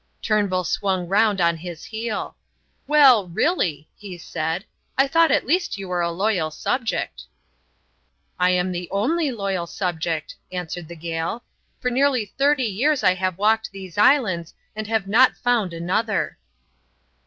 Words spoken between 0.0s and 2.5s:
Turnbull swung round on his heel.